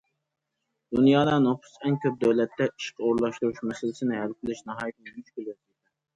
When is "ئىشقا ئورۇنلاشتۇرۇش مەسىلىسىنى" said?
2.71-4.19